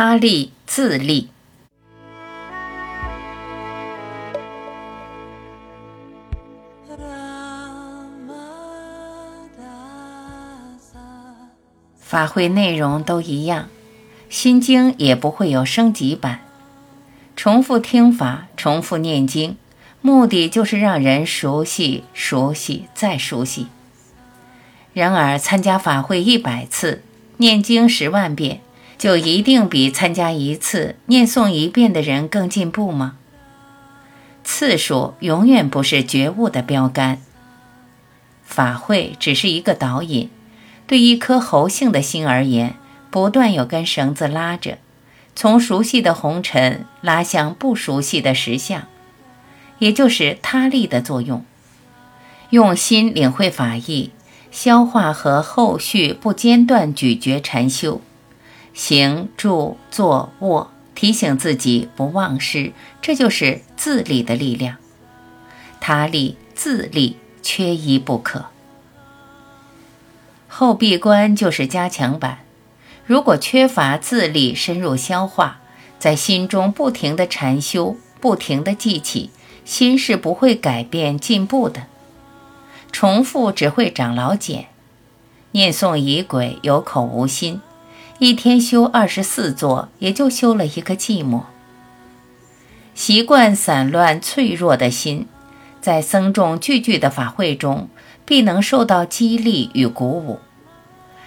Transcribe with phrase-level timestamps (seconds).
[0.00, 1.28] 他力自立。
[11.98, 13.68] 法会内容都一样，
[14.28, 16.42] 心经也不会有升级版。
[17.34, 19.56] 重复听法，重复念经，
[20.00, 23.66] 目的就是让人熟悉、熟悉再熟悉。
[24.92, 27.02] 然而，参加法会一百次，
[27.38, 28.60] 念经十万遍，
[28.98, 33.16] 就一定比参加一次、念诵一遍的人更进步吗？
[34.42, 37.20] 次数永远不是觉悟的标杆。
[38.44, 40.28] 法会只是一个导引。
[40.86, 42.74] 对一颗猴性的心而言，
[43.10, 44.78] 不断有根绳子拉着，
[45.36, 48.86] 从熟悉的红尘拉向不熟悉的实相，
[49.80, 51.44] 也就是他力的作用。
[52.48, 54.12] 用心领会法义，
[54.50, 58.00] 消化和后续不间断咀嚼禅修，
[58.78, 64.76] 行住坐卧，提醒自己不忘失，这就是自立的力量。
[65.80, 68.46] 他力自立，缺一不可。
[70.46, 72.38] 后闭关就是加强版。
[73.04, 75.58] 如果缺乏自力深入消化，
[75.98, 79.30] 在心中不停的禅修，不停的记起，
[79.64, 81.86] 心是不会改变进步的。
[82.92, 84.66] 重复只会长老茧。
[85.50, 87.60] 念诵仪轨有口无心，
[88.20, 91.42] 一天修二十四座，也就修了一个寂寞。
[92.92, 95.28] 习惯散乱脆弱的心，
[95.80, 97.88] 在僧众聚聚的法会中，
[98.24, 100.40] 必能受到激励与鼓舞。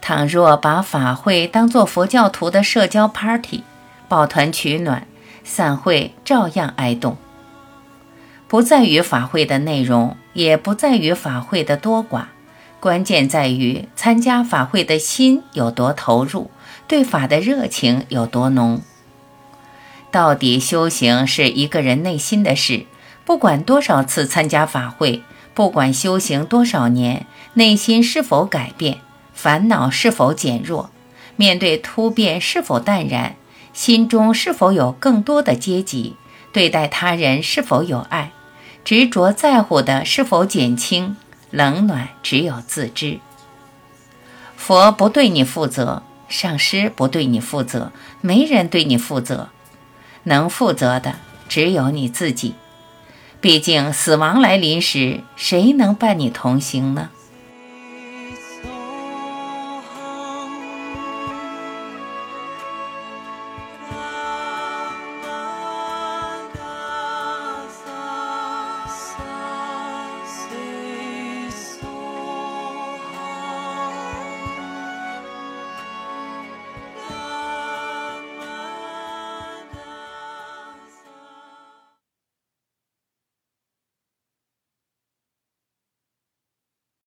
[0.00, 3.64] 倘若把法会当作佛教徒的社交 party，
[4.06, 5.08] 抱团取暖，
[5.42, 7.16] 散会照样挨冻。
[8.46, 12.26] 不在于法会的内容，也不在于法会的多寡，
[12.86, 16.52] 关键在于参加法会的心有多投入，
[16.86, 18.80] 对法的热情有多浓。
[20.12, 22.86] 到底修行是一个人内心的事，
[23.24, 28.98] 不管多少次参加法会，不管修行多少年，内心是否改变。
[29.34, 30.90] 烦恼是否减弱？
[31.34, 33.34] 面对突变是否淡然？
[33.72, 36.14] 心中是否有更多的阶级？
[36.52, 38.30] 对待他人是否有爱？
[38.84, 41.16] 执着在乎的是否减轻？
[41.56, 43.18] 冷暖只有自知。
[44.58, 49.48] 佛不对你负责，上师不对你负责，没人对你负责。
[50.24, 51.14] 能负责的
[51.48, 52.56] 只有你自己。
[53.40, 57.08] 毕竟死亡来临时，谁能伴你同行呢？